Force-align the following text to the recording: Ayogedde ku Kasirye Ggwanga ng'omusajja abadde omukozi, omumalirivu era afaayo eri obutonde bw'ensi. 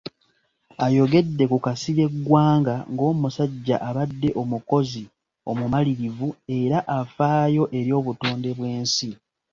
Ayogedde 0.85 1.43
ku 1.51 1.57
Kasirye 1.65 2.05
Ggwanga 2.13 2.75
ng'omusajja 2.91 3.75
abadde 3.89 4.29
omukozi, 4.41 5.03
omumalirivu 5.49 6.27
era 6.59 6.77
afaayo 6.99 7.63
eri 7.79 7.91
obutonde 7.99 8.49
bw'ensi. 8.57 9.09